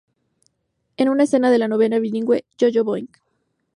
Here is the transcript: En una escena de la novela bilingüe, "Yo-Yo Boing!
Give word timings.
En 0.97 1.09
una 1.09 1.25
escena 1.25 1.51
de 1.51 1.59
la 1.59 1.67
novela 1.67 1.99
bilingüe, 1.99 2.43
"Yo-Yo 2.57 2.83
Boing! 2.83 3.07